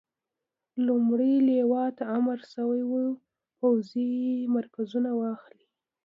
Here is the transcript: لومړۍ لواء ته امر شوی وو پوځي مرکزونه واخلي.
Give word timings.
لومړۍ 0.85 1.35
لواء 1.47 1.89
ته 1.97 2.03
امر 2.17 2.39
شوی 2.53 2.81
وو 2.89 3.01
پوځي 3.59 4.09
مرکزونه 4.55 5.11
واخلي. 5.21 5.65